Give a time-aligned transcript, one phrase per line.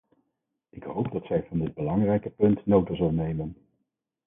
[0.69, 3.57] Ik hoop dat zij van dit belangrijke punt nota zal nemen.